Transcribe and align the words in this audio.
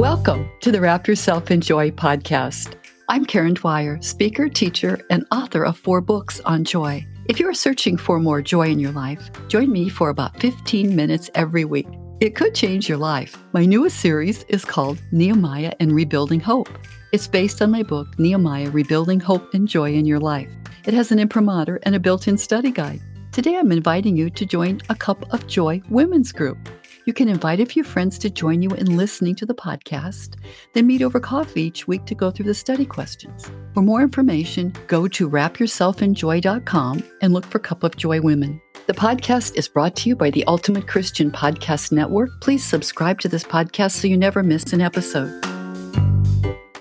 Welcome 0.00 0.48
to 0.62 0.72
the 0.72 0.80
Wrap 0.80 1.06
Yourself 1.06 1.50
in 1.50 1.60
Joy 1.60 1.90
podcast. 1.90 2.76
I'm 3.10 3.26
Karen 3.26 3.52
Dwyer, 3.52 4.00
speaker, 4.00 4.48
teacher, 4.48 4.98
and 5.10 5.26
author 5.30 5.62
of 5.62 5.76
four 5.76 6.00
books 6.00 6.40
on 6.46 6.64
joy. 6.64 7.06
If 7.26 7.38
you 7.38 7.46
are 7.46 7.52
searching 7.52 7.98
for 7.98 8.18
more 8.18 8.40
joy 8.40 8.68
in 8.68 8.78
your 8.78 8.92
life, 8.92 9.28
join 9.48 9.70
me 9.70 9.90
for 9.90 10.08
about 10.08 10.40
15 10.40 10.96
minutes 10.96 11.28
every 11.34 11.66
week. 11.66 11.86
It 12.18 12.34
could 12.34 12.54
change 12.54 12.88
your 12.88 12.96
life. 12.96 13.36
My 13.52 13.66
newest 13.66 14.00
series 14.00 14.42
is 14.44 14.64
called 14.64 14.98
Nehemiah 15.12 15.74
and 15.80 15.92
Rebuilding 15.92 16.40
Hope. 16.40 16.70
It's 17.12 17.28
based 17.28 17.60
on 17.60 17.70
my 17.70 17.82
book, 17.82 18.18
Nehemiah 18.18 18.70
Rebuilding 18.70 19.20
Hope 19.20 19.52
and 19.52 19.68
Joy 19.68 19.92
in 19.92 20.06
Your 20.06 20.18
Life. 20.18 20.50
It 20.86 20.94
has 20.94 21.12
an 21.12 21.18
imprimatur 21.18 21.78
and 21.82 21.94
a 21.94 22.00
built 22.00 22.26
in 22.26 22.38
study 22.38 22.70
guide. 22.70 23.02
Today, 23.32 23.58
I'm 23.58 23.70
inviting 23.70 24.16
you 24.16 24.30
to 24.30 24.46
join 24.46 24.80
a 24.88 24.94
Cup 24.94 25.30
of 25.34 25.46
Joy 25.46 25.82
women's 25.90 26.32
group. 26.32 26.70
You 27.06 27.14
can 27.14 27.30
invite 27.30 27.60
a 27.60 27.66
few 27.66 27.82
friends 27.82 28.18
to 28.18 28.28
join 28.28 28.60
you 28.60 28.70
in 28.70 28.96
listening 28.96 29.34
to 29.36 29.46
the 29.46 29.54
podcast, 29.54 30.34
then 30.74 30.86
meet 30.86 31.00
over 31.00 31.18
coffee 31.18 31.62
each 31.62 31.88
week 31.88 32.04
to 32.04 32.14
go 32.14 32.30
through 32.30 32.44
the 32.44 32.54
study 32.54 32.84
questions. 32.84 33.50
For 33.72 33.82
more 33.82 34.02
information, 34.02 34.74
go 34.86 35.08
to 35.08 35.28
wrapyourselfinjoy.com 35.28 37.02
and 37.22 37.32
look 37.32 37.46
for 37.46 37.58
Cup 37.58 37.84
of 37.84 37.96
Joy 37.96 38.20
Women. 38.20 38.60
The 38.86 38.92
podcast 38.92 39.56
is 39.56 39.66
brought 39.66 39.96
to 39.96 40.10
you 40.10 40.16
by 40.16 40.30
the 40.30 40.44
Ultimate 40.44 40.86
Christian 40.86 41.30
Podcast 41.30 41.90
Network. 41.90 42.28
Please 42.42 42.64
subscribe 42.64 43.18
to 43.20 43.28
this 43.28 43.44
podcast 43.44 43.92
so 43.92 44.06
you 44.06 44.18
never 44.18 44.42
miss 44.42 44.72
an 44.74 44.82
episode. 44.82 45.42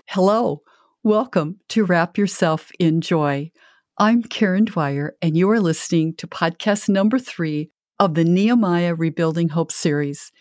Hello, 0.07 0.63
welcome 1.01 1.59
to 1.69 1.85
Wrap 1.85 2.17
Yourself 2.17 2.71
in 2.77 2.99
Joy. 2.99 3.51
I'm 3.97 4.23
Karen 4.23 4.65
Dwyer, 4.65 5.15
and 5.21 5.37
you 5.37 5.49
are 5.49 5.61
listening 5.61 6.15
to 6.15 6.27
podcast 6.27 6.89
number 6.89 7.19
three 7.19 7.71
of 7.99 8.13
the 8.13 8.23
Nehemiah 8.23 8.95
Rebuilding 8.95 9.49
Hope 9.49 9.73
series. 9.73 10.31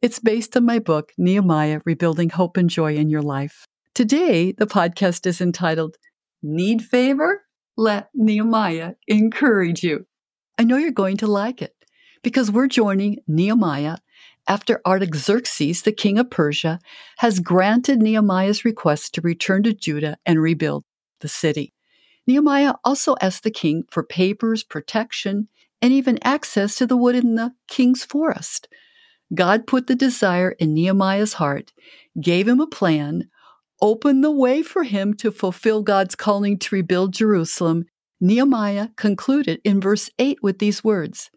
It's 0.00 0.20
based 0.20 0.56
on 0.56 0.64
my 0.64 0.78
book, 0.78 1.12
Nehemiah 1.18 1.80
Rebuilding 1.84 2.30
Hope 2.30 2.56
and 2.56 2.70
Joy 2.70 2.94
in 2.94 3.10
Your 3.10 3.22
Life. 3.22 3.66
Today, 3.94 4.52
the 4.52 4.66
podcast 4.66 5.26
is 5.26 5.40
entitled 5.40 5.96
Need 6.40 6.82
Favor? 6.82 7.42
Let 7.76 8.10
Nehemiah 8.14 8.92
Encourage 9.08 9.82
You. 9.82 10.06
I 10.56 10.62
know 10.62 10.76
you're 10.76 10.92
going 10.92 11.16
to 11.18 11.26
like 11.26 11.60
it 11.60 11.74
because 12.22 12.50
we're 12.50 12.68
joining 12.68 13.18
Nehemiah 13.26 13.96
after 14.46 14.80
Artaxerxes, 14.86 15.82
the 15.82 15.92
king 15.92 16.18
of 16.18 16.30
Persia, 16.30 16.78
has 17.18 17.40
granted 17.40 18.00
Nehemiah's 18.00 18.64
request 18.64 19.14
to 19.14 19.20
return 19.20 19.64
to 19.64 19.74
Judah 19.74 20.16
and 20.24 20.40
rebuild 20.40 20.84
the 21.20 21.28
city. 21.28 21.74
Nehemiah 22.26 22.74
also 22.84 23.16
asked 23.20 23.42
the 23.42 23.50
king 23.50 23.82
for 23.90 24.04
papers, 24.04 24.62
protection, 24.62 25.48
and 25.82 25.92
even 25.92 26.18
access 26.22 26.76
to 26.76 26.86
the 26.86 26.96
wood 26.96 27.14
in 27.14 27.34
the 27.34 27.52
king's 27.68 28.04
forest. 28.04 28.68
God 29.34 29.66
put 29.66 29.86
the 29.86 29.94
desire 29.94 30.52
in 30.52 30.74
Nehemiah's 30.74 31.34
heart, 31.34 31.72
gave 32.20 32.48
him 32.48 32.60
a 32.60 32.66
plan, 32.66 33.28
opened 33.80 34.24
the 34.24 34.30
way 34.30 34.62
for 34.62 34.82
him 34.82 35.14
to 35.14 35.30
fulfill 35.30 35.82
God's 35.82 36.14
calling 36.14 36.58
to 36.58 36.74
rebuild 36.74 37.12
Jerusalem. 37.12 37.84
Nehemiah 38.20 38.88
concluded 38.96 39.60
in 39.64 39.80
verse 39.80 40.10
8 40.18 40.42
with 40.42 40.58
these 40.58 40.84
words 40.84 41.30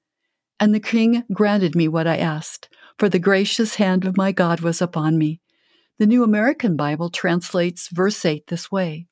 And 0.59 0.73
the 0.73 0.79
king 0.79 1.23
granted 1.31 1.75
me 1.75 1.87
what 1.87 2.07
I 2.07 2.17
asked, 2.17 2.67
for 2.97 3.09
the 3.09 3.19
gracious 3.19 3.75
hand 3.75 4.05
of 4.05 4.17
my 4.17 4.31
God 4.31 4.61
was 4.61 4.81
upon 4.81 5.17
me. 5.17 5.39
The 5.99 6.07
New 6.07 6.23
American 6.23 6.75
Bible 6.75 7.09
translates 7.09 7.87
verse 7.87 8.25
8 8.25 8.47
this 8.47 8.71
way 8.71 9.07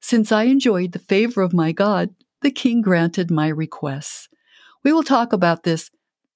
Since 0.00 0.30
I 0.30 0.44
enjoyed 0.44 0.92
the 0.92 0.98
favor 0.98 1.42
of 1.42 1.54
my 1.54 1.72
God, 1.72 2.10
the 2.42 2.50
king 2.50 2.82
granted 2.82 3.30
my 3.30 3.48
requests. 3.48 4.28
We 4.84 4.92
will 4.92 5.02
talk 5.02 5.32
about 5.32 5.62
this 5.62 5.90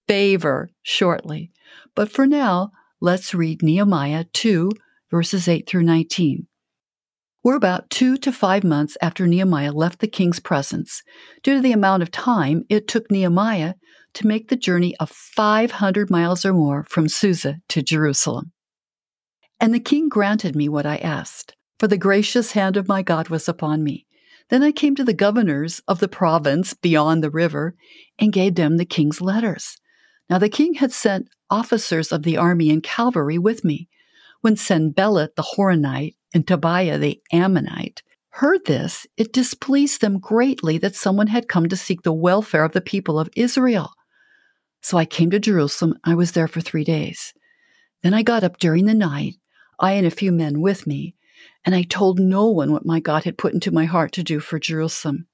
favor 0.09 0.71
shortly. 0.83 1.53
But 1.95 2.11
for 2.11 2.27
now, 2.27 2.71
let's 3.01 3.35
read 3.35 3.63
Nehemiah 3.63 4.25
2, 4.33 4.71
verses 5.11 5.49
8 5.49 5.69
through 5.69 5.85
19. 5.85 6.47
We're 7.45 7.57
about 7.57 7.91
two 7.91 8.17
to 8.19 8.31
five 8.31 8.63
months 8.63 8.97
after 9.03 9.27
Nehemiah 9.27 9.73
left 9.73 9.99
the 9.99 10.07
king's 10.07 10.39
presence, 10.39 11.03
due 11.43 11.57
to 11.57 11.61
the 11.61 11.73
amount 11.73 12.03
of 12.03 12.11
time 12.13 12.65
it 12.69 12.87
took 12.87 13.11
Nehemiah 13.11 13.75
to 14.15 14.27
make 14.27 14.49
the 14.49 14.57
journey 14.57 14.95
of 14.99 15.11
500 15.11 16.09
miles 16.09 16.45
or 16.45 16.53
more 16.53 16.85
from 16.85 17.09
Susa 17.09 17.57
to 17.69 17.83
Jerusalem. 17.83 18.53
And 19.59 19.75
the 19.75 19.81
king 19.81 20.09
granted 20.09 20.55
me 20.55 20.69
what 20.69 20.87
I 20.87 20.99
asked, 20.99 21.57
for 21.79 21.89
the 21.89 21.99
gracious 21.99 22.53
hand 22.53 22.77
of 22.77 22.89
my 22.89 23.03
God 23.03 23.29
was 23.29 23.49
upon 23.49 23.83
me. 23.83 24.07
Then 24.53 24.63
I 24.63 24.71
came 24.71 24.95
to 24.97 25.05
the 25.05 25.15
governors 25.15 25.81
of 25.89 25.99
the 25.99 26.09
province 26.09 26.75
beyond 26.75 27.25
the 27.25 27.31
river 27.31 27.75
and 28.19 28.35
gave 28.35 28.55
them 28.55 28.77
the 28.77 28.85
king's 28.85 29.23
letters. 29.23 29.79
Now 30.29 30.37
the 30.37 30.51
king 30.51 30.75
had 30.75 30.93
sent 30.93 31.31
officers 31.49 32.13
of 32.13 32.23
the 32.23 32.37
army 32.37 32.69
and 32.69 32.83
cavalry 32.83 33.39
with 33.39 33.65
me. 33.65 33.89
When 34.43 34.57
Sanballat 34.57 35.37
the 35.37 35.55
Horonite 35.57 36.17
and 36.35 36.47
Tobiah 36.47 36.99
the 36.99 37.19
Ammonite 37.33 38.03
heard 38.29 38.67
this, 38.67 39.07
it 39.17 39.33
displeased 39.33 40.03
them 40.03 40.19
greatly 40.19 40.77
that 40.77 40.97
someone 40.97 41.29
had 41.29 41.49
come 41.49 41.71
to 41.71 41.75
seek 41.77 42.03
the 42.03 42.13
welfare 42.13 42.65
of 42.65 42.73
the 42.73 42.83
people 42.83 43.19
of 43.19 43.31
Israel. 43.35 43.95
So 44.83 44.99
I 44.99 45.07
came 45.07 45.31
to 45.31 45.41
Jerusalem. 45.41 45.95
I 46.05 46.15
was 46.15 46.33
there 46.33 46.47
for 46.47 46.61
three 46.61 46.85
days. 46.85 47.33
Then 48.03 48.13
I 48.13 48.23
got 48.23 48.45
up 48.45 48.59
during 48.59 48.85
the 48.85 48.93
night, 48.93 49.37
I 49.81 49.93
and 49.93 50.07
a 50.07 50.11
few 50.11 50.31
men 50.31 50.61
with 50.61 50.87
me, 50.87 51.15
and 51.65 51.75
I 51.75 51.83
told 51.83 52.19
no 52.19 52.49
one 52.49 52.73
what 52.73 52.87
my 52.87 53.01
God 53.01 53.25
had 53.25 53.39
put 53.39 53.55
into 53.55 53.71
my 53.71 53.85
heart 53.85 54.13
to 54.13 54.23
do 54.23 54.41
for 54.41 54.59
Jerusalem. 54.59 55.27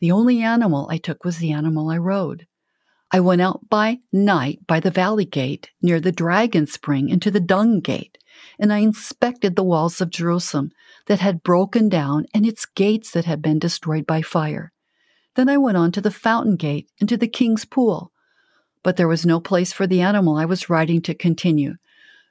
The 0.00 0.12
only 0.12 0.42
animal 0.42 0.88
I 0.90 0.98
took 0.98 1.24
was 1.24 1.38
the 1.38 1.52
animal 1.52 1.88
I 1.90 1.98
rode. 1.98 2.46
I 3.10 3.20
went 3.20 3.40
out 3.40 3.68
by 3.68 4.00
night 4.12 4.66
by 4.66 4.80
the 4.80 4.90
valley 4.90 5.24
gate 5.24 5.70
near 5.80 6.00
the 6.00 6.12
dragon 6.12 6.66
spring 6.66 7.08
into 7.08 7.30
the 7.30 7.40
dung 7.40 7.80
gate, 7.80 8.18
and 8.58 8.72
I 8.72 8.78
inspected 8.78 9.54
the 9.54 9.62
walls 9.62 10.00
of 10.00 10.10
Jerusalem 10.10 10.72
that 11.06 11.20
had 11.20 11.42
broken 11.42 11.88
down 11.88 12.26
and 12.34 12.44
its 12.44 12.66
gates 12.66 13.12
that 13.12 13.24
had 13.24 13.40
been 13.40 13.58
destroyed 13.58 14.06
by 14.06 14.22
fire. 14.22 14.72
Then 15.36 15.48
I 15.48 15.56
went 15.56 15.76
on 15.76 15.92
to 15.92 16.00
the 16.00 16.10
fountain 16.10 16.56
gate 16.56 16.90
and 16.98 17.08
to 17.08 17.16
the 17.16 17.28
king's 17.28 17.64
pool. 17.64 18.10
But 18.82 18.96
there 18.96 19.08
was 19.08 19.24
no 19.24 19.40
place 19.40 19.72
for 19.72 19.86
the 19.86 20.00
animal 20.00 20.36
I 20.36 20.44
was 20.44 20.68
riding 20.68 21.00
to 21.02 21.14
continue, 21.14 21.74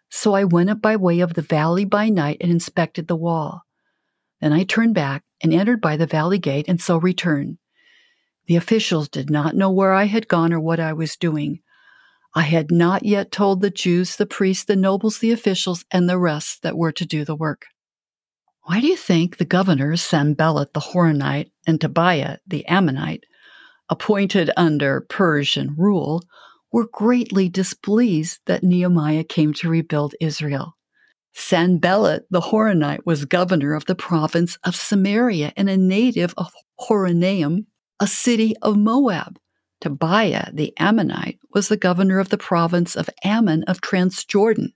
so 0.10 0.34
I 0.34 0.44
went 0.44 0.70
up 0.70 0.82
by 0.82 0.96
way 0.96 1.20
of 1.20 1.34
the 1.34 1.42
valley 1.42 1.86
by 1.86 2.10
night 2.10 2.38
and 2.42 2.52
inspected 2.52 3.08
the 3.08 3.16
wall. 3.16 3.62
Then 4.42 4.54
I 4.54 4.64
turned 4.64 4.96
back 4.96 5.24
and 5.42 5.54
entered 5.54 5.82
by 5.82 5.98
the 5.98 6.08
valley 6.08 6.38
gate 6.38 6.66
and 6.68 6.80
so 6.80 6.98
returned. 6.98 7.58
The 8.48 8.56
officials 8.56 9.10
did 9.10 9.30
not 9.30 9.56
know 9.56 9.72
where 9.72 9.94
I 9.94 10.06
had 10.06 10.28
gone 10.28 10.54
or 10.54 10.60
what 10.60 10.80
I 10.80 10.94
was 10.94 11.16
doing. 11.16 11.60
I 12.36 12.44
had 12.44 12.70
not 12.70 13.06
yet 13.06 13.32
told 13.32 13.62
the 13.62 13.70
Jews, 13.70 14.18
the 14.18 14.26
priests, 14.26 14.66
the 14.66 14.76
nobles, 14.76 15.20
the 15.20 15.32
officials, 15.32 15.86
and 15.90 16.08
the 16.08 16.20
rest 16.20 16.62
that 16.64 16.78
were 16.78 16.92
to 16.92 17.06
do 17.06 17.24
the 17.26 17.36
work. 17.36 17.66
Why 18.64 18.82
do 18.82 18.88
you 18.88 18.98
think 18.98 19.38
the 19.38 19.46
governors, 19.46 20.02
Sanballat 20.02 20.74
the 20.74 20.80
Horonite 20.80 21.52
and 21.66 21.80
Tobiah 21.80 22.40
the 22.46 22.66
Ammonite, 22.66 23.24
appointed 23.90 24.52
under 24.58 25.02
Persian 25.02 25.76
rule, 25.78 26.24
were 26.75 26.90
greatly 26.91 27.47
displeased 27.47 28.41
that 28.47 28.62
Nehemiah 28.62 29.24
came 29.24 29.53
to 29.53 29.69
rebuild 29.69 30.13
Israel. 30.19 30.75
Sanballat 31.34 32.25
the 32.30 32.41
Horonite 32.41 33.06
was 33.06 33.24
governor 33.24 33.75
of 33.75 33.86
the 33.86 33.96
province 33.96 34.58
of 34.66 34.75
Samaria 34.75 35.53
and 35.56 35.69
a 35.69 35.78
native 35.78 36.34
of 36.36 36.52
Horonaim, 36.81 37.68
a 38.02 38.08
city 38.08 38.56
of 38.62 38.75
Moab. 38.75 39.40
Tobiah 39.80 40.52
the 40.53 40.74
Ammonite 40.78 41.40
was 41.53 41.69
the 41.69 41.78
governor 41.78 42.19
of 42.19 42.28
the 42.28 42.38
province 42.38 42.97
of 42.97 43.09
Ammon 43.24 43.63
of 43.69 43.80
Transjordan. 43.80 44.74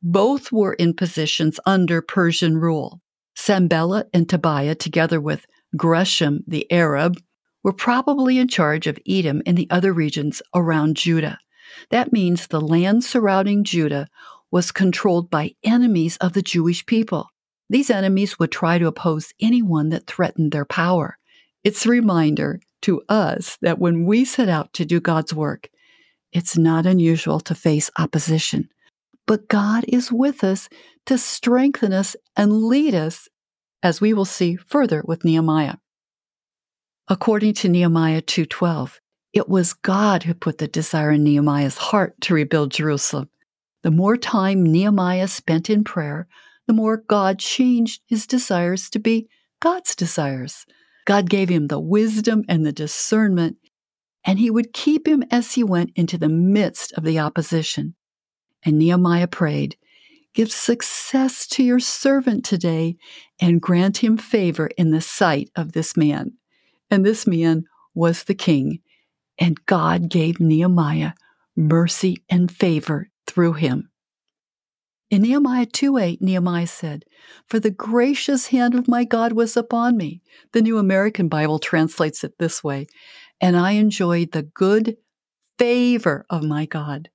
Both 0.00 0.52
were 0.52 0.74
in 0.74 0.94
positions 0.94 1.58
under 1.66 2.00
Persian 2.00 2.58
rule. 2.58 3.00
Sanballat 3.34 4.08
and 4.14 4.28
Tobiah, 4.28 4.76
together 4.76 5.20
with 5.20 5.46
Geshem 5.76 6.44
the 6.46 6.70
Arab, 6.70 7.16
were 7.64 7.72
probably 7.72 8.38
in 8.38 8.46
charge 8.46 8.86
of 8.86 8.98
Edom 9.08 9.42
and 9.46 9.56
the 9.56 9.66
other 9.70 9.92
regions 9.92 10.40
around 10.54 10.96
Judah. 10.96 11.38
That 11.90 12.12
means 12.12 12.46
the 12.46 12.60
land 12.60 13.02
surrounding 13.02 13.64
Judah 13.64 14.06
was 14.52 14.70
controlled 14.70 15.30
by 15.30 15.56
enemies 15.64 16.16
of 16.18 16.34
the 16.34 16.42
Jewish 16.42 16.86
people. 16.86 17.28
These 17.68 17.90
enemies 17.90 18.38
would 18.38 18.52
try 18.52 18.78
to 18.78 18.86
oppose 18.86 19.32
anyone 19.40 19.88
that 19.88 20.06
threatened 20.06 20.52
their 20.52 20.66
power. 20.66 21.18
It's 21.64 21.86
a 21.86 21.90
reminder 21.90 22.60
to 22.82 23.02
us 23.08 23.58
that 23.62 23.78
when 23.78 24.04
we 24.04 24.24
set 24.24 24.48
out 24.48 24.72
to 24.74 24.84
do 24.84 25.00
God's 25.00 25.32
work, 25.32 25.70
it's 26.32 26.58
not 26.58 26.84
unusual 26.84 27.40
to 27.40 27.54
face 27.54 27.90
opposition. 27.98 28.68
But 29.26 29.48
God 29.48 29.84
is 29.88 30.12
with 30.12 30.44
us 30.44 30.68
to 31.06 31.16
strengthen 31.16 31.94
us 31.94 32.14
and 32.36 32.64
lead 32.64 32.94
us, 32.94 33.28
as 33.82 34.00
we 34.00 34.12
will 34.12 34.26
see 34.26 34.56
further 34.56 35.02
with 35.06 35.24
Nehemiah. 35.24 35.76
According 37.06 37.52
to 37.54 37.68
Nehemiah 37.68 38.22
2:12, 38.22 38.98
it 39.34 39.46
was 39.46 39.74
God 39.74 40.22
who 40.22 40.32
put 40.32 40.56
the 40.56 40.66
desire 40.66 41.10
in 41.10 41.22
Nehemiah's 41.22 41.76
heart 41.76 42.18
to 42.22 42.32
rebuild 42.32 42.70
Jerusalem. 42.72 43.28
The 43.82 43.90
more 43.90 44.16
time 44.16 44.64
Nehemiah 44.64 45.28
spent 45.28 45.68
in 45.68 45.84
prayer, 45.84 46.26
the 46.66 46.72
more 46.72 46.96
God 46.96 47.38
changed 47.38 48.00
his 48.06 48.26
desires 48.26 48.88
to 48.88 48.98
be 48.98 49.28
God's 49.60 49.94
desires. 49.94 50.64
God 51.04 51.28
gave 51.28 51.50
him 51.50 51.66
the 51.66 51.78
wisdom 51.78 52.42
and 52.48 52.64
the 52.64 52.72
discernment, 52.72 53.58
and 54.24 54.38
he 54.38 54.50
would 54.50 54.72
keep 54.72 55.06
him 55.06 55.22
as 55.30 55.52
he 55.52 55.62
went 55.62 55.90
into 55.94 56.16
the 56.16 56.30
midst 56.30 56.92
of 56.92 57.04
the 57.04 57.18
opposition. 57.18 57.96
And 58.62 58.78
Nehemiah 58.78 59.28
prayed, 59.28 59.76
give 60.32 60.50
success 60.50 61.46
to 61.48 61.62
your 61.62 61.80
servant 61.80 62.46
today 62.46 62.96
and 63.38 63.60
grant 63.60 63.98
him 63.98 64.16
favor 64.16 64.70
in 64.78 64.90
the 64.90 65.02
sight 65.02 65.50
of 65.54 65.72
this 65.72 65.98
man. 65.98 66.38
And 66.94 67.04
this 67.04 67.26
man 67.26 67.64
was 67.92 68.22
the 68.22 68.36
king, 68.36 68.78
and 69.36 69.66
God 69.66 70.08
gave 70.08 70.38
Nehemiah 70.38 71.14
mercy 71.56 72.18
and 72.30 72.48
favor 72.48 73.10
through 73.26 73.54
him. 73.54 73.90
In 75.10 75.22
Nehemiah 75.22 75.66
2 75.66 75.98
8, 75.98 76.22
Nehemiah 76.22 76.68
said, 76.68 77.04
For 77.48 77.58
the 77.58 77.72
gracious 77.72 78.46
hand 78.46 78.76
of 78.76 78.86
my 78.86 79.02
God 79.02 79.32
was 79.32 79.56
upon 79.56 79.96
me. 79.96 80.22
The 80.52 80.62
New 80.62 80.78
American 80.78 81.26
Bible 81.26 81.58
translates 81.58 82.22
it 82.22 82.38
this 82.38 82.62
way, 82.62 82.86
and 83.40 83.56
I 83.56 83.72
enjoyed 83.72 84.30
the 84.30 84.44
good 84.44 84.96
favor 85.58 86.24
of 86.30 86.44
my 86.44 86.64
God. 86.64 87.10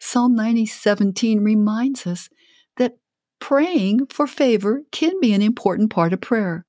Psalm 0.00 0.34
90 0.34 0.66
17 0.66 1.44
reminds 1.44 2.08
us 2.08 2.28
that 2.76 2.96
praying 3.38 4.06
for 4.06 4.26
favor 4.26 4.82
can 4.90 5.20
be 5.20 5.32
an 5.32 5.42
important 5.42 5.90
part 5.90 6.12
of 6.12 6.20
prayer. 6.20 6.66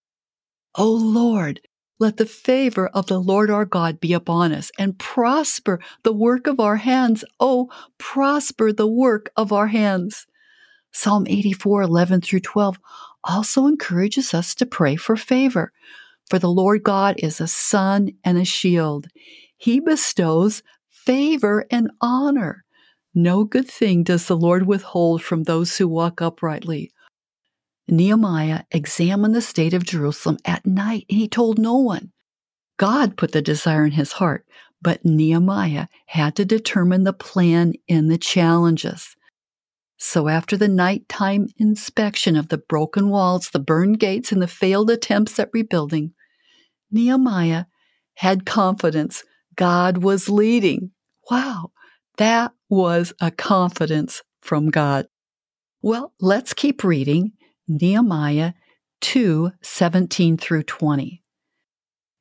O 0.75 0.91
Lord, 0.91 1.59
let 1.99 2.17
the 2.17 2.25
favor 2.25 2.87
of 2.87 3.07
the 3.07 3.19
Lord 3.19 3.49
our 3.49 3.65
God 3.65 3.99
be 3.99 4.13
upon 4.13 4.51
us 4.51 4.71
and 4.77 4.97
prosper 4.97 5.79
the 6.03 6.13
work 6.13 6.47
of 6.47 6.59
our 6.59 6.77
hands. 6.77 7.23
Oh, 7.39 7.69
prosper 7.97 8.73
the 8.73 8.87
work 8.87 9.31
of 9.37 9.51
our 9.51 9.67
hands. 9.67 10.25
Psalm 10.91 11.25
84, 11.27 11.81
11 11.83 12.21
through 12.21 12.41
12 12.41 12.77
also 13.23 13.67
encourages 13.67 14.33
us 14.33 14.53
to 14.55 14.65
pray 14.65 14.95
for 14.95 15.15
favor. 15.15 15.71
For 16.29 16.39
the 16.39 16.51
Lord 16.51 16.83
God 16.83 17.15
is 17.19 17.39
a 17.41 17.47
sun 17.47 18.09
and 18.23 18.37
a 18.37 18.45
shield. 18.45 19.07
He 19.57 19.79
bestows 19.79 20.63
favor 20.89 21.65
and 21.71 21.91
honor. 22.01 22.63
No 23.15 23.43
good 23.43 23.67
thing 23.67 24.03
does 24.03 24.27
the 24.27 24.37
Lord 24.37 24.65
withhold 24.65 25.21
from 25.21 25.43
those 25.43 25.77
who 25.77 25.87
walk 25.87 26.21
uprightly. 26.21 26.91
Nehemiah 27.87 28.63
examined 28.71 29.35
the 29.35 29.41
state 29.41 29.73
of 29.73 29.85
Jerusalem 29.85 30.37
at 30.45 30.65
night, 30.65 31.05
and 31.09 31.19
he 31.19 31.27
told 31.27 31.59
no 31.59 31.75
one. 31.77 32.11
God 32.77 33.17
put 33.17 33.31
the 33.31 33.41
desire 33.41 33.85
in 33.85 33.91
his 33.91 34.13
heart, 34.13 34.45
but 34.81 35.05
Nehemiah 35.05 35.87
had 36.07 36.35
to 36.37 36.45
determine 36.45 37.03
the 37.03 37.13
plan 37.13 37.73
and 37.87 38.09
the 38.09 38.17
challenges. 38.17 39.15
So, 39.97 40.27
after 40.27 40.57
the 40.57 40.67
nighttime 40.67 41.47
inspection 41.57 42.35
of 42.35 42.49
the 42.49 42.57
broken 42.57 43.09
walls, 43.09 43.49
the 43.49 43.59
burned 43.59 43.99
gates, 43.99 44.31
and 44.31 44.41
the 44.41 44.47
failed 44.47 44.89
attempts 44.89 45.39
at 45.39 45.49
rebuilding, 45.53 46.13
Nehemiah 46.91 47.65
had 48.15 48.45
confidence 48.45 49.23
God 49.55 49.99
was 49.99 50.29
leading. 50.29 50.91
Wow, 51.29 51.71
that 52.17 52.51
was 52.69 53.13
a 53.21 53.31
confidence 53.31 54.23
from 54.41 54.69
God. 54.69 55.07
Well, 55.81 56.13
let's 56.19 56.53
keep 56.53 56.83
reading 56.83 57.33
Nehemiah 57.67 58.53
2 59.01 59.51
17 59.61 60.37
through 60.37 60.63
20. 60.63 61.23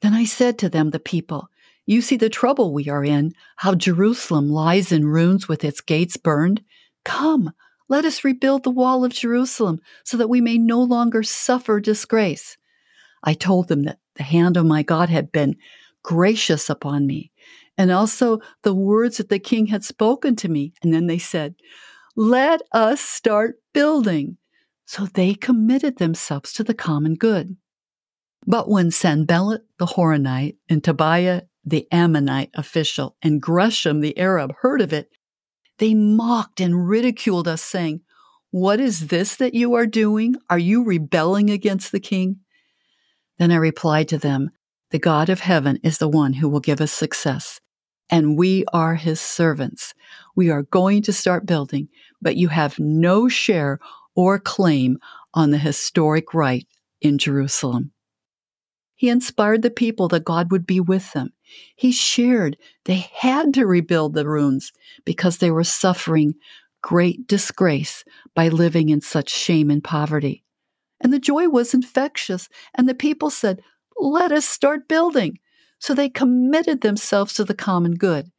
Then 0.00 0.14
I 0.14 0.24
said 0.24 0.58
to 0.58 0.68
them, 0.68 0.90
the 0.90 1.00
people, 1.00 1.48
You 1.86 2.02
see 2.02 2.16
the 2.16 2.28
trouble 2.28 2.72
we 2.72 2.88
are 2.88 3.04
in, 3.04 3.32
how 3.56 3.74
Jerusalem 3.74 4.48
lies 4.48 4.92
in 4.92 5.06
ruins 5.06 5.48
with 5.48 5.64
its 5.64 5.80
gates 5.80 6.16
burned. 6.16 6.62
Come, 7.04 7.52
let 7.88 8.04
us 8.04 8.24
rebuild 8.24 8.64
the 8.64 8.70
wall 8.70 9.04
of 9.04 9.12
Jerusalem 9.12 9.80
so 10.04 10.16
that 10.16 10.28
we 10.28 10.40
may 10.40 10.58
no 10.58 10.80
longer 10.80 11.22
suffer 11.22 11.80
disgrace. 11.80 12.56
I 13.22 13.34
told 13.34 13.68
them 13.68 13.82
that 13.82 13.98
the 14.16 14.22
hand 14.22 14.56
of 14.56 14.66
my 14.66 14.82
God 14.82 15.08
had 15.08 15.30
been 15.30 15.56
gracious 16.02 16.68
upon 16.68 17.06
me, 17.06 17.30
and 17.78 17.90
also 17.90 18.40
the 18.62 18.74
words 18.74 19.18
that 19.18 19.28
the 19.28 19.38
king 19.38 19.66
had 19.66 19.84
spoken 19.84 20.36
to 20.36 20.48
me. 20.48 20.72
And 20.82 20.92
then 20.92 21.06
they 21.06 21.18
said, 21.18 21.54
Let 22.16 22.62
us 22.72 23.00
start 23.00 23.56
building. 23.72 24.38
So 24.92 25.06
they 25.06 25.32
committed 25.32 25.96
themselves 25.96 26.52
to 26.52 26.62
the 26.62 26.74
common 26.74 27.14
good. 27.14 27.56
But 28.46 28.68
when 28.68 28.90
Sanballat 28.90 29.62
the 29.78 29.86
Horonite 29.86 30.58
and 30.68 30.84
Tobiah 30.84 31.44
the 31.64 31.88
Ammonite 31.90 32.50
official 32.52 33.16
and 33.22 33.42
Geshem 33.42 34.02
the 34.02 34.18
Arab 34.18 34.52
heard 34.60 34.82
of 34.82 34.92
it, 34.92 35.08
they 35.78 35.94
mocked 35.94 36.60
and 36.60 36.86
ridiculed 36.86 37.48
us, 37.48 37.62
saying, 37.62 38.02
What 38.50 38.80
is 38.80 39.06
this 39.06 39.34
that 39.36 39.54
you 39.54 39.72
are 39.72 39.86
doing? 39.86 40.34
Are 40.50 40.58
you 40.58 40.84
rebelling 40.84 41.48
against 41.48 41.90
the 41.90 41.98
king? 41.98 42.40
Then 43.38 43.50
I 43.50 43.56
replied 43.56 44.08
to 44.08 44.18
them, 44.18 44.50
The 44.90 44.98
God 44.98 45.30
of 45.30 45.40
heaven 45.40 45.78
is 45.82 45.96
the 45.96 46.06
one 46.06 46.34
who 46.34 46.50
will 46.50 46.60
give 46.60 46.82
us 46.82 46.92
success, 46.92 47.62
and 48.10 48.36
we 48.36 48.66
are 48.74 48.96
his 48.96 49.22
servants. 49.22 49.94
We 50.36 50.50
are 50.50 50.64
going 50.64 51.00
to 51.04 51.14
start 51.14 51.46
building, 51.46 51.88
but 52.20 52.36
you 52.36 52.48
have 52.48 52.78
no 52.78 53.26
share 53.26 53.80
or 54.14 54.38
claim 54.38 54.98
on 55.34 55.50
the 55.50 55.58
historic 55.58 56.34
right 56.34 56.66
in 57.00 57.18
Jerusalem. 57.18 57.92
He 58.94 59.08
inspired 59.08 59.62
the 59.62 59.70
people 59.70 60.08
that 60.08 60.24
God 60.24 60.52
would 60.52 60.66
be 60.66 60.78
with 60.78 61.12
them. 61.12 61.32
He 61.74 61.90
shared 61.90 62.56
they 62.84 63.08
had 63.12 63.52
to 63.54 63.66
rebuild 63.66 64.14
the 64.14 64.28
ruins 64.28 64.72
because 65.04 65.38
they 65.38 65.50
were 65.50 65.64
suffering 65.64 66.34
great 66.82 67.26
disgrace 67.26 68.04
by 68.34 68.48
living 68.48 68.88
in 68.90 69.00
such 69.00 69.30
shame 69.30 69.70
and 69.70 69.82
poverty. 69.82 70.44
And 71.00 71.12
the 71.12 71.18
joy 71.18 71.48
was 71.48 71.74
infectious, 71.74 72.48
and 72.74 72.88
the 72.88 72.94
people 72.94 73.30
said, 73.30 73.60
Let 73.98 74.30
us 74.30 74.46
start 74.46 74.88
building. 74.88 75.38
So 75.78 75.94
they 75.94 76.08
committed 76.08 76.80
themselves 76.80 77.34
to 77.34 77.44
the 77.44 77.54
common 77.54 77.96
good. 77.96 78.30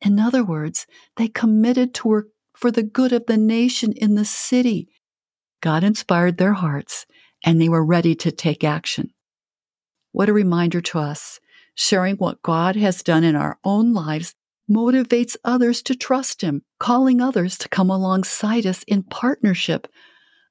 In 0.00 0.18
other 0.18 0.42
words, 0.42 0.86
they 1.16 1.28
committed 1.28 1.94
to 1.94 2.08
work 2.08 2.26
for 2.54 2.72
the 2.72 2.82
good 2.82 3.12
of 3.12 3.26
the 3.26 3.36
nation 3.36 3.92
in 3.92 4.16
the 4.16 4.24
city 4.24 4.88
God 5.60 5.84
inspired 5.84 6.38
their 6.38 6.52
hearts 6.52 7.06
and 7.44 7.60
they 7.60 7.68
were 7.68 7.84
ready 7.84 8.14
to 8.16 8.32
take 8.32 8.64
action. 8.64 9.10
What 10.12 10.28
a 10.28 10.32
reminder 10.32 10.80
to 10.80 10.98
us. 10.98 11.40
Sharing 11.74 12.16
what 12.16 12.42
God 12.42 12.74
has 12.76 13.02
done 13.02 13.22
in 13.22 13.36
our 13.36 13.58
own 13.64 13.92
lives 13.92 14.34
motivates 14.68 15.36
others 15.44 15.80
to 15.82 15.94
trust 15.94 16.42
Him. 16.42 16.62
Calling 16.80 17.20
others 17.20 17.56
to 17.58 17.68
come 17.68 17.90
alongside 17.90 18.66
us 18.66 18.82
in 18.84 19.04
partnership 19.04 19.86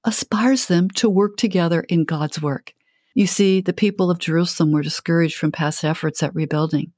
aspires 0.04 0.68
them 0.68 0.89
to 0.92 1.10
work 1.10 1.36
together 1.38 1.81
in 1.81 2.06
God's 2.06 2.42
work. 2.42 2.74
You 3.13 3.27
see, 3.27 3.62
the 3.62 3.74
people 3.74 4.10
of 4.10 4.19
Jerusalem 4.19 4.71
were 4.71 4.83
discouraged 4.83 5.36
from 5.36 5.51
past 5.51 5.83
efforts 5.83 6.24
at 6.24 6.36
rebuilding. 6.36 6.94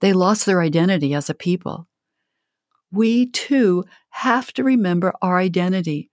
They 0.00 0.12
lost 0.12 0.44
their 0.44 0.60
identity 0.60 1.14
as 1.14 1.30
a 1.30 1.34
people. 1.34 1.88
We 2.90 3.30
too 3.30 3.84
have 4.10 4.52
to 4.54 4.64
remember 4.64 5.14
our 5.22 5.38
identity. 5.38 6.10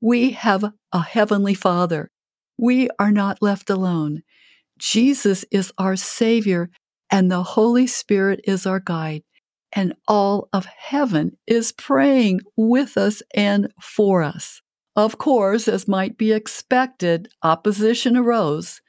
We 0.00 0.30
have 0.30 0.64
a 0.92 1.00
heavenly 1.00 1.54
Father. 1.54 2.10
We 2.56 2.88
are 2.98 3.12
not 3.12 3.42
left 3.42 3.68
alone. 3.68 4.22
Jesus 4.78 5.44
is 5.50 5.72
our 5.76 5.96
Savior, 5.96 6.70
and 7.10 7.30
the 7.30 7.42
Holy 7.42 7.86
Spirit 7.86 8.40
is 8.44 8.66
our 8.66 8.80
guide. 8.80 9.22
And 9.72 9.94
all 10.08 10.48
of 10.52 10.64
heaven 10.64 11.36
is 11.46 11.72
praying 11.72 12.40
with 12.56 12.96
us 12.96 13.22
and 13.34 13.72
for 13.80 14.22
us. 14.22 14.62
Of 14.96 15.18
course, 15.18 15.68
as 15.68 15.86
might 15.86 16.16
be 16.18 16.32
expected, 16.32 17.28
opposition 17.42 18.16
arose. 18.16 18.80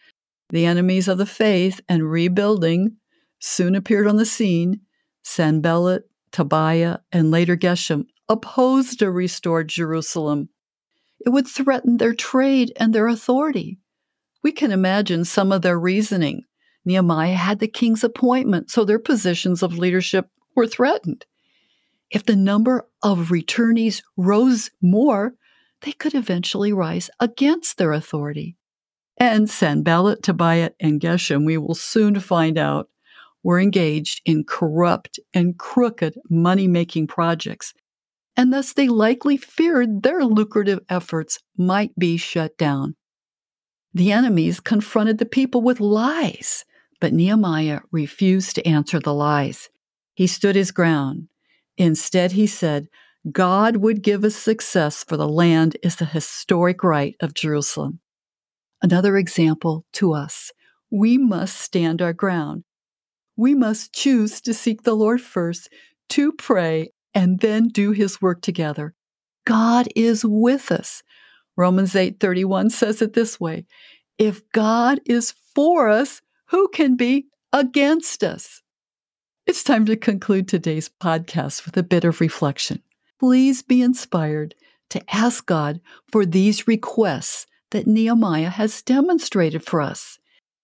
The 0.50 0.66
enemies 0.66 1.08
of 1.08 1.18
the 1.18 1.26
faith 1.26 1.82
and 1.88 2.10
rebuilding 2.10 2.98
soon 3.40 3.76
appeared 3.76 4.08
on 4.08 4.16
the 4.18 4.26
scene. 4.26 4.82
Sanballat, 5.24 6.04
Tobiah, 6.32 7.00
and 7.12 7.32
later 7.32 7.56
Geshem 7.56 8.06
opposed 8.28 9.02
a 9.02 9.12
restored 9.12 9.68
Jerusalem. 9.68 10.50
It 11.26 11.30
would 11.30 11.48
threaten 11.48 11.98
their 11.98 12.14
trade 12.14 12.74
and 12.78 12.94
their 12.94 13.08
authority. 13.08 13.80
We 14.44 14.52
can 14.52 14.72
imagine 14.72 15.26
some 15.26 15.52
of 15.52 15.62
their 15.62 15.80
reasoning. 15.80 16.44
Nehemiah 16.84 17.36
had 17.36 17.60
the 17.60 17.68
king's 17.68 18.04
appointment, 18.04 18.72
so 18.72 18.84
their 18.84 19.00
positions 19.00 19.62
of 19.62 19.78
leadership 19.78 20.28
were 20.56 20.68
threatened. 20.68 21.26
If 22.10 22.26
the 22.26 22.36
number 22.36 22.88
of 23.04 23.30
returnees 23.30 24.02
rose 24.18 24.72
more, 24.82 25.34
they 25.82 25.92
could 25.94 26.16
eventually 26.16 26.74
rise 26.74 27.10
against 27.20 27.78
their 27.78 27.94
authority. 27.94 28.58
And 29.18 29.50
Sanballat, 29.50 30.24
Tobiah, 30.24 30.72
and 30.80 31.00
Geshem, 31.00 31.46
we 31.46 31.58
will 31.58 31.76
soon 31.76 32.20
find 32.20 32.58
out, 32.58 32.90
were 33.44 33.60
engaged 33.60 34.22
in 34.26 34.44
corrupt 34.44 35.20
and 35.34 35.58
crooked 35.58 36.16
money 36.30 36.68
making 36.68 37.08
projects 37.08 37.74
and 38.36 38.52
thus 38.52 38.74
they 38.74 38.88
likely 38.88 39.38
feared 39.38 40.04
their 40.04 40.24
lucrative 40.24 40.80
efforts 40.90 41.40
might 41.58 41.98
be 41.98 42.18
shut 42.18 42.58
down. 42.58 42.96
The 43.94 44.12
enemies 44.12 44.60
confronted 44.60 45.18
the 45.18 45.26
people 45.26 45.62
with 45.62 45.80
lies, 45.80 46.64
but 47.00 47.14
Nehemiah 47.14 47.82
refused 47.92 48.56
to 48.56 48.68
answer 48.68 49.00
the 49.00 49.14
lies. 49.14 49.70
He 50.14 50.28
stood 50.28 50.56
his 50.56 50.72
ground. 50.72 51.28
Instead, 51.78 52.34
he 52.34 52.48
said, 52.48 52.88
God 53.32 53.78
would 53.78 54.02
give 54.02 54.24
us 54.24 54.36
success, 54.36 55.04
for 55.04 55.18
the 55.18 55.28
land 55.28 55.78
is 55.84 55.98
the 55.98 56.06
historic 56.06 56.84
right 56.84 57.16
of 57.20 57.34
Jerusalem. 57.34 58.00
Another 58.82 59.18
example 59.18 59.86
to 59.94 60.14
us 60.14 60.52
we 60.90 61.18
must 61.18 61.58
stand 61.58 62.02
our 62.02 62.14
ground. 62.14 62.64
We 63.38 63.56
must 63.56 63.94
choose 63.94 64.42
to 64.42 64.54
seek 64.54 64.84
the 64.84 64.94
Lord 64.94 65.22
first, 65.22 65.70
to 66.10 66.34
pray, 66.34 66.92
and 67.14 67.40
then 67.40 67.68
do 67.68 67.92
his 67.92 68.22
work 68.22 68.42
together. 68.42 68.94
God 69.46 69.88
is 69.96 70.24
with 70.24 70.72
us. 70.72 71.04
Romans 71.58 71.96
8:31 71.96 72.70
says 72.72 73.02
it 73.02 73.14
this 73.14 73.40
way, 73.40 73.66
if 74.18 74.42
God 74.52 75.00
is 75.06 75.34
for 75.56 75.90
us, 75.90 76.22
who 76.50 76.68
can 76.70 76.96
be 76.96 77.28
against 77.52 78.24
us? 78.24 78.62
It's 79.48 79.64
time 79.64 79.86
to 79.86 79.96
conclude 79.96 80.48
today's 80.48 80.90
podcast 81.02 81.66
with 81.66 81.76
a 81.76 81.84
bit 81.84 82.04
of 82.04 82.22
reflection. 82.22 82.84
Please 83.20 83.62
be 83.62 83.82
inspired 83.82 84.56
to 84.92 85.04
ask 85.14 85.46
God 85.46 85.82
for 86.12 86.26
these 86.26 86.68
requests 86.68 87.48
that 87.72 87.88
Nehemiah 87.88 88.50
has 88.50 88.82
demonstrated 88.82 89.66
for 89.66 89.82
us. 89.82 90.20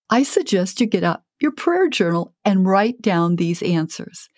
I 0.10 0.24
suggest 0.24 0.80
you 0.80 0.86
get 0.86 1.04
out 1.04 1.24
your 1.40 1.52
prayer 1.52 1.90
journal 1.90 2.34
and 2.46 2.68
write 2.68 3.02
down 3.02 3.36
these 3.36 3.62
answers. 3.64 4.30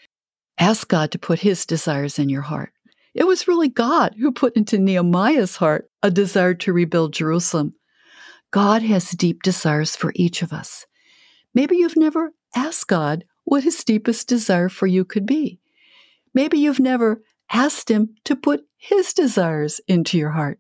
Ask 0.59 0.89
God 0.89 1.11
to 1.11 1.19
put 1.19 1.39
his 1.39 1.65
desires 1.65 2.19
in 2.19 2.27
your 2.27 2.41
heart. 2.41 2.73
It 3.13 3.25
was 3.25 3.47
really 3.47 3.69
God 3.69 4.15
who 4.19 4.31
put 4.31 4.55
into 4.57 4.77
Nehemiah's 4.77 5.55
heart 5.55 5.89
a 6.03 6.11
desire 6.11 6.53
to 6.55 6.73
rebuild 6.73 7.13
Jerusalem. 7.13 7.73
God 8.51 8.81
has 8.81 9.11
deep 9.11 9.41
desires 9.41 9.95
for 9.95 10.11
each 10.15 10.41
of 10.41 10.51
us. 10.51 10.85
Maybe 11.53 11.77
you've 11.77 11.97
never 11.97 12.33
asked 12.55 12.87
God 12.87 13.23
what 13.45 13.63
his 13.63 13.83
deepest 13.83 14.27
desire 14.27 14.69
for 14.69 14.85
you 14.85 15.05
could 15.05 15.25
be. 15.25 15.59
Maybe 16.33 16.59
you've 16.59 16.79
never 16.79 17.21
asked 17.51 17.89
him 17.89 18.15
to 18.25 18.35
put 18.35 18.61
his 18.77 19.13
desires 19.13 19.81
into 19.87 20.17
your 20.17 20.31
heart. 20.31 20.59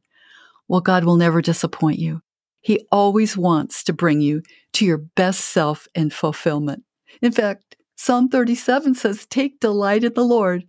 Well, 0.67 0.81
God 0.81 1.03
will 1.03 1.17
never 1.17 1.41
disappoint 1.41 1.99
you. 1.99 2.21
He 2.61 2.85
always 2.91 3.37
wants 3.37 3.83
to 3.83 3.93
bring 3.93 4.21
you 4.21 4.43
to 4.73 4.85
your 4.85 4.97
best 4.97 5.41
self 5.41 5.87
and 5.93 6.11
fulfillment. 6.13 6.83
In 7.21 7.31
fact, 7.31 7.75
Psalm 8.01 8.29
37 8.29 8.95
says, 8.95 9.25
Take 9.25 9.59
delight 9.59 10.05
in 10.05 10.13
the 10.13 10.23
Lord, 10.23 10.63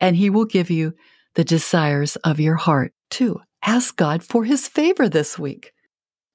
and 0.00 0.16
he 0.16 0.28
will 0.28 0.44
give 0.44 0.70
you 0.70 0.92
the 1.36 1.44
desires 1.44 2.16
of 2.16 2.40
your 2.40 2.56
heart 2.56 2.92
too. 3.10 3.40
Ask 3.64 3.94
God 3.94 4.24
for 4.24 4.42
his 4.42 4.66
favor 4.66 5.08
this 5.08 5.38
week. 5.38 5.72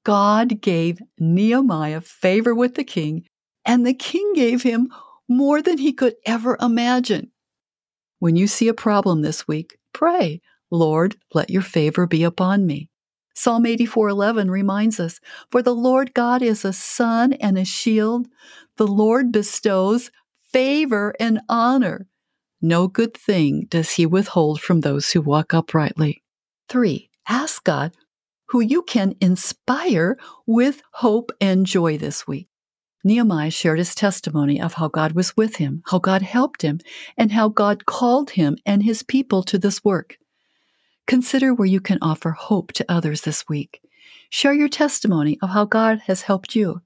God 0.06 0.62
gave 0.62 1.02
Nehemiah 1.20 2.00
favor 2.00 2.56
with 2.56 2.76
the 2.76 2.86
king, 2.86 3.26
and 3.66 3.86
the 3.86 3.94
king 3.94 4.32
gave 4.34 4.64
him 4.64 4.88
more 5.28 5.62
than 5.62 5.78
he 5.78 5.92
could 5.92 6.16
ever 6.26 6.58
imagine. 6.62 7.32
When 8.20 8.38
you 8.38 8.48
see 8.48 8.70
a 8.70 8.74
problem 8.74 9.22
this 9.22 9.46
week, 9.46 9.78
pray, 9.92 10.40
Lord, 10.72 11.18
let 11.34 11.50
your 11.50 11.64
favor 11.64 12.08
be 12.08 12.24
upon 12.24 12.66
me. 12.66 12.90
Psalm 13.36 13.66
84:11 13.66 14.50
reminds 14.50 15.02
us, 15.02 15.20
"For 15.52 15.62
the 15.62 15.76
Lord 15.76 16.14
God 16.14 16.42
is 16.42 16.64
a 16.64 16.72
sun 16.72 17.34
and 17.34 17.58
a 17.58 17.66
shield; 17.66 18.30
the 18.78 18.88
Lord 18.88 19.34
bestows 19.34 20.10
favor 20.52 21.14
and 21.20 21.42
honor. 21.50 22.08
No 22.62 22.88
good 22.88 23.16
thing 23.16 23.68
does 23.70 23.92
he 23.92 24.06
withhold 24.06 24.62
from 24.62 24.82
those 24.82 25.12
who 25.12 25.22
walk 25.22 25.54
uprightly." 25.54 26.24
3. 26.68 27.10
Ask 27.28 27.64
God 27.64 27.96
who 28.48 28.60
you 28.62 28.82
can 28.82 29.16
inspire 29.22 30.18
with 30.46 30.82
hope 30.94 31.32
and 31.40 31.66
joy 31.66 31.98
this 31.98 32.28
week. 32.28 32.48
Nehemiah 33.04 33.52
shared 33.52 33.80
his 33.80 33.96
testimony 33.96 34.60
of 34.60 34.74
how 34.74 34.90
God 34.90 35.14
was 35.14 35.38
with 35.38 35.56
him, 35.56 35.84
how 35.86 36.00
God 36.00 36.22
helped 36.22 36.64
him, 36.64 36.80
and 37.16 37.32
how 37.32 37.48
God 37.48 37.86
called 37.86 38.32
him 38.32 38.58
and 38.66 38.84
his 38.84 39.04
people 39.04 39.42
to 39.44 39.58
this 39.58 39.84
work. 39.86 40.18
Consider 41.08 41.54
where 41.54 41.68
you 41.68 41.80
can 41.80 41.98
offer 42.02 42.32
hope 42.32 42.74
to 42.74 42.86
others 42.90 43.22
this 43.22 43.48
week. 43.48 43.82
Share 44.30 44.54
your 44.54 44.68
testimony 44.68 45.40
of 45.42 45.50
how 45.50 45.66
God 45.66 46.02
has 46.08 46.24
helped 46.24 46.56
you. 46.56 46.82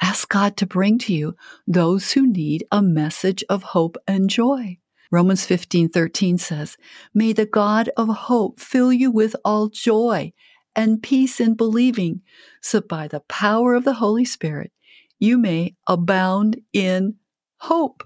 Ask 0.00 0.28
God 0.28 0.56
to 0.58 0.66
bring 0.66 0.98
to 1.00 1.14
you 1.14 1.36
those 1.66 2.12
who 2.12 2.26
need 2.26 2.64
a 2.70 2.82
message 2.82 3.42
of 3.48 3.62
hope 3.62 3.96
and 4.06 4.28
joy. 4.28 4.78
Romans 5.10 5.46
15:13 5.46 6.38
says, 6.38 6.76
"May 7.14 7.32
the 7.32 7.46
God 7.46 7.90
of 7.96 8.08
hope 8.08 8.60
fill 8.60 8.92
you 8.92 9.10
with 9.10 9.36
all 9.44 9.68
joy 9.68 10.32
and 10.74 11.02
peace 11.02 11.40
in 11.40 11.54
believing, 11.54 12.22
so 12.60 12.80
by 12.80 13.08
the 13.08 13.20
power 13.20 13.74
of 13.74 13.84
the 13.84 13.94
Holy 13.94 14.24
Spirit 14.24 14.72
you 15.18 15.38
may 15.38 15.74
abound 15.86 16.60
in 16.72 17.14
hope." 17.58 18.02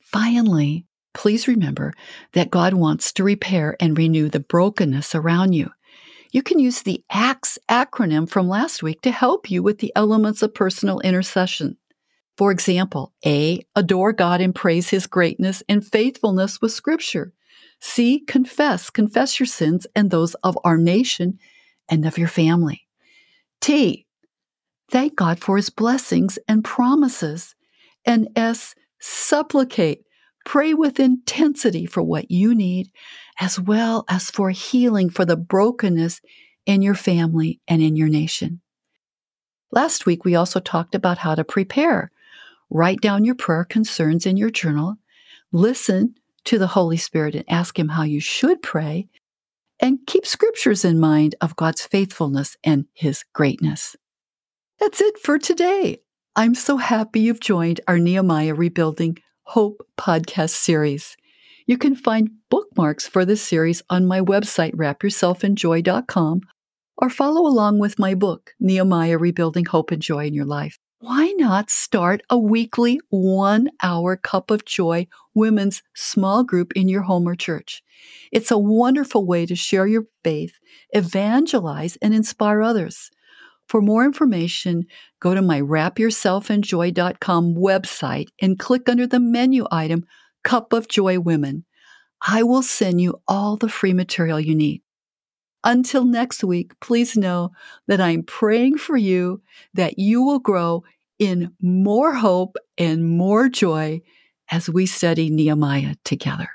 Finally, 0.00 0.86
please 1.14 1.48
remember 1.48 1.92
that 2.32 2.50
God 2.50 2.74
wants 2.74 3.12
to 3.12 3.24
repair 3.24 3.76
and 3.80 3.96
renew 3.96 4.28
the 4.28 4.40
brokenness 4.40 5.14
around 5.14 5.52
you. 5.52 5.70
You 6.34 6.42
can 6.42 6.58
use 6.58 6.82
the 6.82 7.00
ACTS 7.10 7.60
acronym 7.70 8.28
from 8.28 8.48
last 8.48 8.82
week 8.82 9.02
to 9.02 9.12
help 9.12 9.52
you 9.52 9.62
with 9.62 9.78
the 9.78 9.92
elements 9.94 10.42
of 10.42 10.52
personal 10.52 10.98
intercession. 10.98 11.76
For 12.36 12.50
example, 12.50 13.12
A, 13.24 13.64
adore 13.76 14.12
God 14.12 14.40
and 14.40 14.52
praise 14.52 14.88
his 14.88 15.06
greatness 15.06 15.62
and 15.68 15.86
faithfulness 15.86 16.60
with 16.60 16.72
scripture. 16.72 17.32
C, 17.80 18.18
confess, 18.18 18.90
confess 18.90 19.38
your 19.38 19.46
sins 19.46 19.86
and 19.94 20.10
those 20.10 20.34
of 20.42 20.58
our 20.64 20.76
nation 20.76 21.38
and 21.88 22.04
of 22.04 22.18
your 22.18 22.26
family. 22.26 22.88
T, 23.60 24.04
thank 24.90 25.14
God 25.14 25.38
for 25.38 25.56
his 25.56 25.70
blessings 25.70 26.36
and 26.48 26.64
promises. 26.64 27.54
And 28.04 28.28
S, 28.34 28.74
supplicate, 28.98 30.04
pray 30.44 30.74
with 30.74 31.00
intensity 31.00 31.86
for 31.86 32.02
what 32.02 32.30
you 32.30 32.54
need, 32.54 32.90
as 33.40 33.58
well 33.58 34.04
as 34.08 34.30
for 34.30 34.50
healing 34.50 35.10
for 35.10 35.24
the 35.24 35.36
brokenness 35.36 36.20
in 36.66 36.82
your 36.82 36.94
family 36.94 37.60
and 37.68 37.82
in 37.82 37.96
your 37.96 38.08
nation. 38.08 38.60
Last 39.70 40.06
week, 40.06 40.24
we 40.24 40.34
also 40.34 40.60
talked 40.60 40.94
about 40.94 41.18
how 41.18 41.34
to 41.34 41.44
prepare 41.44 42.10
Write 42.70 43.00
down 43.00 43.24
your 43.24 43.34
prayer 43.34 43.64
concerns 43.64 44.26
in 44.26 44.36
your 44.36 44.50
journal. 44.50 44.96
Listen 45.52 46.14
to 46.44 46.58
the 46.58 46.66
Holy 46.66 46.96
Spirit 46.96 47.34
and 47.34 47.44
ask 47.48 47.78
Him 47.78 47.88
how 47.88 48.02
you 48.02 48.20
should 48.20 48.62
pray. 48.62 49.08
And 49.80 50.00
keep 50.06 50.26
scriptures 50.26 50.84
in 50.84 50.98
mind 50.98 51.34
of 51.40 51.56
God's 51.56 51.82
faithfulness 51.82 52.56
and 52.64 52.86
His 52.92 53.24
greatness. 53.32 53.96
That's 54.80 55.00
it 55.00 55.18
for 55.18 55.38
today. 55.38 56.00
I'm 56.36 56.54
so 56.54 56.76
happy 56.76 57.20
you've 57.20 57.40
joined 57.40 57.80
our 57.86 57.98
Nehemiah 57.98 58.54
Rebuilding 58.54 59.18
Hope 59.44 59.86
podcast 59.96 60.50
series. 60.50 61.16
You 61.66 61.78
can 61.78 61.94
find 61.94 62.30
bookmarks 62.50 63.06
for 63.06 63.24
this 63.24 63.42
series 63.42 63.82
on 63.88 64.06
my 64.06 64.20
website, 64.20 64.74
wrapyourselfinjoy.com, 64.74 66.40
or 66.98 67.10
follow 67.10 67.46
along 67.46 67.78
with 67.78 67.98
my 67.98 68.14
book, 68.14 68.52
Nehemiah 68.60 69.18
Rebuilding 69.18 69.66
Hope 69.66 69.90
and 69.90 70.02
Joy 70.02 70.26
in 70.26 70.34
Your 70.34 70.44
Life 70.44 70.78
why 71.04 71.34
not 71.36 71.68
start 71.68 72.22
a 72.30 72.38
weekly 72.38 72.98
one 73.10 73.68
hour 73.82 74.16
cup 74.16 74.50
of 74.50 74.64
joy 74.64 75.06
women's 75.34 75.82
small 75.94 76.42
group 76.42 76.72
in 76.74 76.88
your 76.88 77.02
home 77.02 77.28
or 77.28 77.34
church? 77.34 77.82
It's 78.32 78.50
a 78.50 78.56
wonderful 78.56 79.26
way 79.26 79.44
to 79.44 79.54
share 79.54 79.86
your 79.86 80.06
faith, 80.22 80.54
evangelize, 80.94 81.96
and 82.00 82.14
inspire 82.14 82.62
others. 82.62 83.10
For 83.68 83.80
more 83.80 84.04
information, 84.04 84.86
go 85.20 85.34
to 85.34 85.42
my 85.42 85.60
wrapyourselfinjoy.com 85.60 87.54
website 87.54 88.28
and 88.40 88.58
click 88.58 88.88
under 88.88 89.06
the 89.06 89.20
menu 89.20 89.66
item 89.70 90.04
Cup 90.42 90.72
of 90.72 90.88
Joy 90.88 91.18
Women. 91.18 91.64
I 92.26 92.42
will 92.42 92.62
send 92.62 93.00
you 93.00 93.20
all 93.26 93.56
the 93.56 93.68
free 93.68 93.92
material 93.92 94.38
you 94.38 94.54
need. 94.54 94.82
Until 95.64 96.04
next 96.04 96.44
week, 96.44 96.78
please 96.80 97.16
know 97.16 97.52
that 97.86 98.00
I'm 98.00 98.22
praying 98.22 98.76
for 98.76 98.96
you 98.96 99.42
that 99.72 99.98
you 99.98 100.22
will 100.22 100.38
grow 100.38 100.84
in 101.18 101.52
more 101.60 102.12
hope 102.14 102.56
and 102.76 103.08
more 103.08 103.48
joy 103.48 104.02
as 104.50 104.68
we 104.68 104.84
study 104.84 105.30
Nehemiah 105.30 105.94
together. 106.04 106.48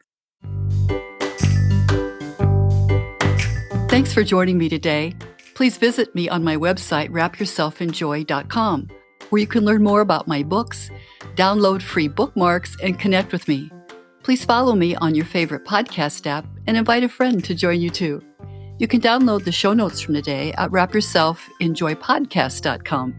Thanks 3.89 4.13
for 4.13 4.23
joining 4.23 4.59
me 4.59 4.69
today. 4.69 5.15
Please 5.59 5.75
visit 5.75 6.15
me 6.15 6.29
on 6.29 6.41
my 6.41 6.55
website, 6.55 7.09
wrapyourselfinjoy.com, 7.09 8.87
where 9.29 9.41
you 9.41 9.45
can 9.45 9.65
learn 9.65 9.83
more 9.83 9.99
about 9.99 10.25
my 10.25 10.41
books, 10.41 10.89
download 11.35 11.81
free 11.81 12.07
bookmarks, 12.07 12.77
and 12.81 12.97
connect 12.97 13.33
with 13.33 13.45
me. 13.49 13.69
Please 14.23 14.45
follow 14.45 14.73
me 14.73 14.95
on 14.95 15.15
your 15.15 15.25
favorite 15.25 15.65
podcast 15.65 16.25
app 16.27 16.45
and 16.65 16.77
invite 16.77 17.03
a 17.03 17.09
friend 17.09 17.43
to 17.43 17.53
join 17.53 17.81
you 17.81 17.89
too. 17.89 18.23
You 18.77 18.87
can 18.87 19.01
download 19.01 19.43
the 19.43 19.51
show 19.51 19.73
notes 19.73 19.99
from 19.99 20.13
today 20.13 20.53
at 20.53 20.71
wrapyourselfinjoypodcast.com. 20.71 23.15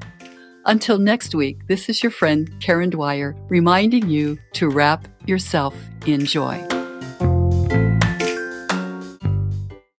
Until 0.64 0.98
next 0.98 1.34
week, 1.34 1.66
this 1.66 1.90
is 1.90 2.02
your 2.02 2.10
friend 2.10 2.50
Karen 2.58 2.88
Dwyer 2.88 3.36
reminding 3.50 4.08
you 4.08 4.38
to 4.54 4.70
wrap 4.70 5.06
yourself 5.26 5.76
in 6.06 6.24
joy. 6.24 6.66